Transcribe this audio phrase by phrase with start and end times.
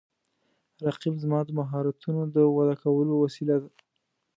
[0.85, 3.69] رقیب زما د مهارتونو د وده کولو وسیله ده